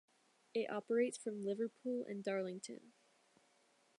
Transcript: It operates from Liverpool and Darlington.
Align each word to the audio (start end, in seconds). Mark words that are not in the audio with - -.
It 0.55 0.67
operates 0.67 1.19
from 1.19 1.45
Liverpool 1.45 2.05
and 2.09 2.23
Darlington. 2.23 2.93